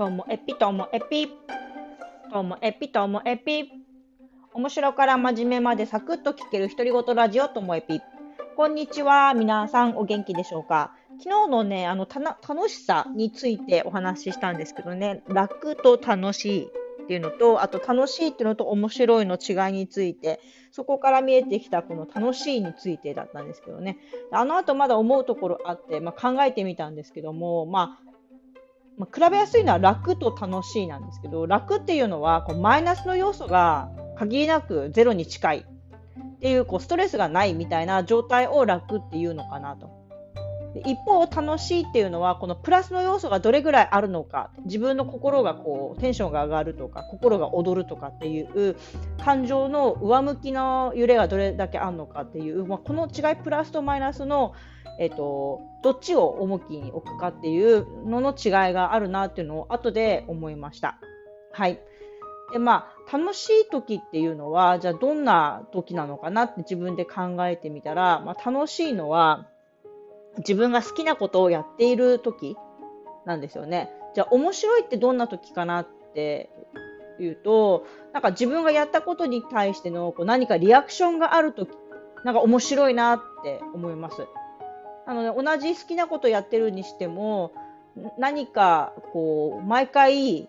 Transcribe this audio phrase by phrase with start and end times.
[0.00, 1.28] ともエピともエピ。
[2.32, 3.70] ともエピともエピ。
[4.54, 8.00] 面白から真面目までサクッと聞ける独り言ラジオともエピ。
[8.56, 9.34] こんにちは。
[9.34, 16.64] 皆さんお元気でしょうか昨日のね、あの、たな楽しさについてお話ししたんですけどね、楽と楽しい
[17.02, 20.40] っていうのと、あと楽しいっていうのと面白いの違いについて、
[20.72, 23.98] そこから見えてきたこの楽しいについてだったんですけどね。
[24.32, 28.09] あの後まだ思うところあって、まあ、考えてみたんですけども、まあ、
[29.00, 39.99] まあ、比べやすいのは楽と楽しいなんですけど、楽っていうのはこうマイナスの要素が限りなくゼロに近いっていうこうストレスがないみたいな状態を楽っていうのかなと。
[40.74, 48.76] 一方、楽しいっていうのはこのプラスの要素がどれぐらいあるのか自分の心がこうテンションが上がるとか心が踊るとかっていう
[49.24, 54.54] 感情の上向きの揺れがどれだけあるのかっていう、まあ、この違いプラスとマイナスの、
[54.98, 60.98] えっと、どっちを重きに置くかっていうのの違いがあるなっていうのを後で思いました。
[61.52, 61.80] はい
[62.52, 69.46] でまあ、楽しい時っていうのはじゃあどんな時なのかなって自分で考えてみたら、まあ、楽しいのは
[70.40, 72.56] 自分が好きなことをやっている時
[73.24, 73.90] なんですよね。
[74.14, 76.50] じゃあ面白いってどんな時かなって
[77.18, 81.70] いうと、なんか自分がやったことに対してのこう何かリアクションがある時、
[82.24, 84.26] なんか面白いなって思います。
[85.06, 87.52] なので同じ好きなことやってるにしても、
[88.18, 90.46] 何かこう毎回違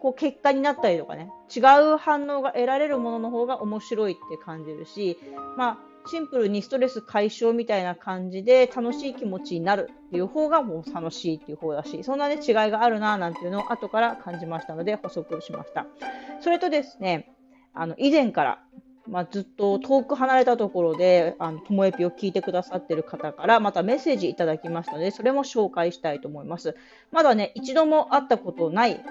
[0.00, 1.60] こう結果になったりとかね、違
[1.92, 5.18] う反応が得られるものの方が面白いって感じるし、
[5.56, 15.86] まあシンプルにストレス解消みたいな感じで楽しい気持ちになるっていう方がもう楽しいっていう方だし、そんなね違いがあるななんていうのを後から感じましたので補足しました。
[16.40, 17.32] それとですね、
[17.74, 18.62] あの以前から、
[19.06, 26.76] まあ、ずっと遠く離れたところで、あの、ともえぴを聞いてくださってる方からまたメッセージいただきましたので、それも紹介したいと思います。
[27.10, 29.02] まだね、一度も会ったことない、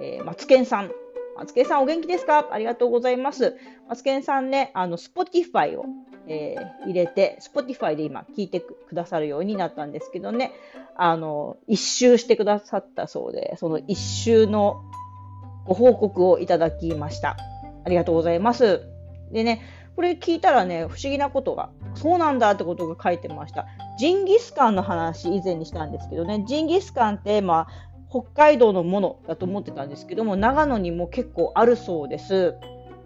[0.00, 0.90] えー、マツケンさん
[1.38, 2.48] マツケンさんお元気ですか？
[2.50, 3.56] ありがとうございます。
[3.88, 5.84] マツケンさんね、あの、Spotify を、
[6.26, 10.50] えー、入れて、Spotify で今聞いてくださるようになったんですけどね、
[10.96, 14.82] あの、一周してくださったそうで、その一周の
[15.64, 17.36] ご報告をいただきました。
[17.84, 18.82] ありがとうございます。
[19.30, 19.62] でね、
[19.94, 23.66] これ聞いたらね、不思議なことが、そうなんだってことが書いてました。
[23.98, 32.54] ジンギスカンの話以前にしたんですけどね、ジンギスカンって、まあ、北海道のものだと思ってたんですけども長野にも結構あるそうです。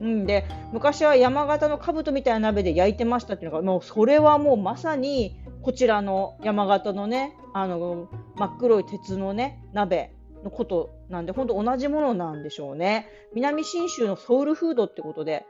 [0.00, 10.14] うんで昔は山形の兜みたいな鍋で焼いてましたっていうのがもうそれはもうまさにこちらの山形のねあの真っ黒い鉄のね鍋
[10.44, 15.46] のことなんで本当同じものなんでしょうね南信州のソウルフードってことで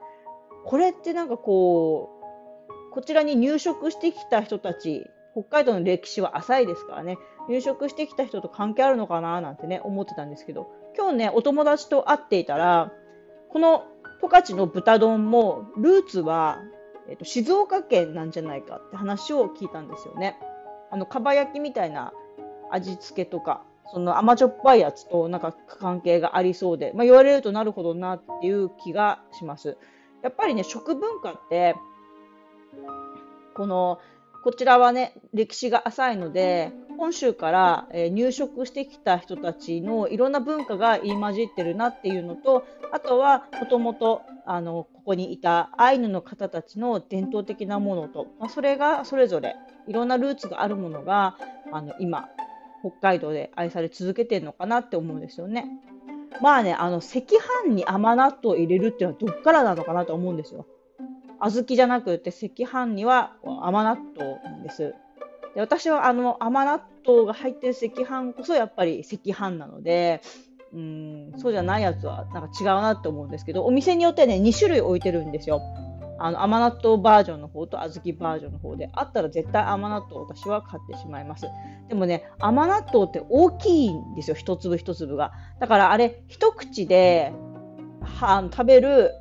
[0.65, 2.11] これってなんかこ
[2.91, 12.93] うこちらに入植してきた人たち北海道の歴史は浅いですからね入植してきた人と関係あるのかななんてね、思ってたんですけど、今日ね、お友達と会っていたら、
[13.51, 13.85] この
[14.21, 16.59] 十勝の豚丼も、ルーツは、
[17.09, 20.37] えっと、静岡県なんじゃないかって話を聞いたんですよね。
[20.91, 22.13] あの、かば焼きみたいな
[22.71, 29.79] 味付けとか、その甘じょっぱいやつとなんか関係がありそうで、まあ、言われるとなるほどなっていう気がします。
[30.23, 31.75] やっぱりね、食文化って、
[33.55, 33.99] この
[34.43, 49.57] こちらはね、歴史が浅いので、本州から、え入植してきた人たちのいろんな文化が入り混じってるなっていうのと、あとはもともとあのここにいたアイヌの方たちの伝統的なものと、まあ、それがそれぞれ
[49.87, 51.37] いろんなルーツがあるものが
[51.73, 52.29] あの今、
[52.81, 55.67] 北海道で愛され続けてるのかなって思うんですよね。
[56.41, 57.21] まあね、あの赤
[57.65, 60.67] 飯に甘納豆を入れるっていうのはどっからなのかなと思うんですよ。
[61.41, 64.95] 小豆じゃなくて赤飯には甘納豆なんです。
[65.55, 70.21] で私はあの甘納豆が入ってる赤飯こそやっぱり赤飯なので、
[70.73, 75.61] うんそうじゃないやつはなんか違うなって思うんですけど、お店によってね、2種類置いてるんですよ。
[76.21, 81.47] あの甘納豆バージョンの方と小豆バージョンの方であったら絶対甘納豆私は買ってしまいます。
[81.89, 85.33] でもね、甘納豆って大きいんですよ、一粒一粒が。
[85.61, 87.33] だからあれ、一口で
[88.03, 89.13] は食べる、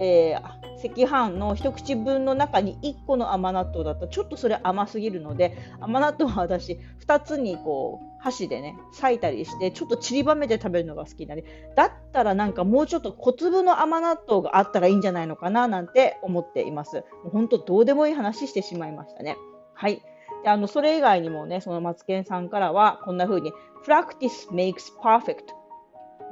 [0.00, 4.06] えー、赤飯の一口分の中に1個の甘納豆だった。
[4.06, 11.44] らちょっとそれ甘すぎるので甘納豆は私2つにこう箸でね裂いたりしてちょっと散りばめて食べるのが好きなで
[11.74, 16.96] だったらなんかもうちょっと小粒の甘納豆があったらいいんじゃないのかななんて思っています。
[16.96, 19.36] もう本当どうでもいい話してしまいましたね。
[19.74, 20.02] はい。
[20.42, 23.52] であのそれ以外にもねそのマツケンさんからはこんな風に
[23.86, 25.54] Practice makes perfect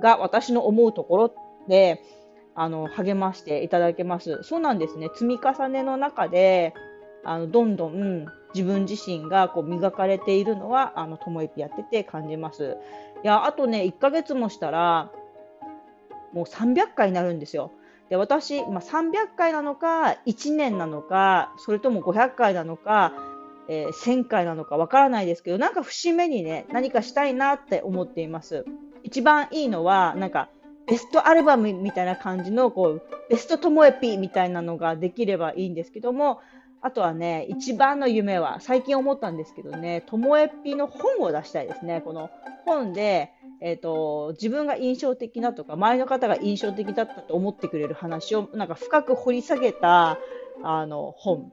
[0.00, 1.34] が私の思うところ
[1.68, 2.02] で
[2.54, 4.40] あの励ましていただけます。
[4.42, 5.08] そうなんですね。
[5.14, 6.74] 積み重ねの中で、
[7.24, 12.76] あのどんどん自分自身がこう磨かれているのは、あの、ともえぴやってて感じます。
[13.24, 15.10] いや、あとね、1ヶ月もしたら、
[16.32, 17.72] もう300回になるんですよ。
[18.10, 23.12] で私、まあ、300回なのか、1年なのか、それとも500回なのか、
[23.68, 28.66] えー、1000回なのかわからないですけど、なんか節目にね、何かしたいなって思っています。
[29.02, 30.48] 一番いいのは、なんか、
[30.86, 36.40] ベストアルバムみたいな感じの、こう、ベストトモエピみたいなのができればいいんですけども、
[36.82, 42.02] あとはね、一番の夢は、最近思ったんですけどね、ともえぴの本を出したいですね。
[42.02, 42.28] この
[42.66, 43.32] 本で、
[43.62, 50.18] え、ー、と、自分が印象的だとか、周りの方が印象的だったと思ってくれる話を、なんか深く掘り下げた、
[50.62, 51.50] あの、本。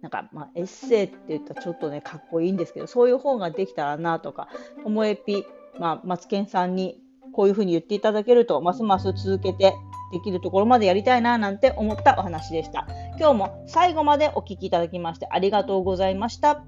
[0.00, 4.48] なんか、まあ、エッセイって言ったらちょっとね、かっこいいんですけど、そういう本ができたらなとか、
[4.82, 5.44] ともえぴ、
[5.78, 6.98] まあ、マツケンさんに
[7.32, 9.74] こういうふうに言っていただけると、ますます続けて
[10.12, 12.86] できるところまでやりたいななんて思ったお話でした。
[13.18, 16.62] 今日も最後までお聴きいただきましてありがとうございました。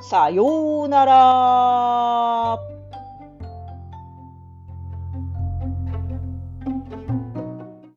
[0.00, 2.79] さようなら。